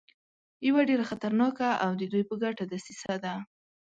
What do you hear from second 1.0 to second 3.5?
خطرناکه او د دوی په ګټه دسیسه ده.